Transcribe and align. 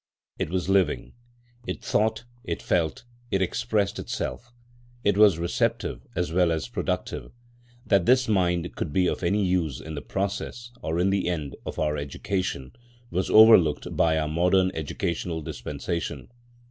It 0.39 0.49
was 0.49 0.67
living. 0.67 1.13
It 1.67 1.83
thought, 1.83 2.23
it 2.43 2.59
felt, 2.63 3.03
it 3.29 3.39
expressed 3.43 3.99
itself. 3.99 4.51
It 5.03 5.15
was 5.15 5.37
receptive 5.37 6.07
as 6.15 6.31
well 6.33 6.51
as 6.51 6.67
productive. 6.69 7.31
That 7.85 8.07
this 8.07 8.27
mind 8.27 8.75
could 8.75 8.91
be 8.93 9.05
of 9.05 9.21
any 9.21 9.45
use 9.45 9.79
in 9.79 9.93
the 9.93 10.01
process, 10.01 10.71
or 10.81 10.97
in 10.99 11.11
the 11.11 11.27
end, 11.27 11.55
of 11.67 11.77
our 11.77 11.97
education 11.97 12.71
was 13.11 13.29
overlooked 13.29 13.95
by 13.95 14.17
our 14.17 14.27
modern 14.27 14.71
educational 14.73 15.43
dispensation. 15.43 16.31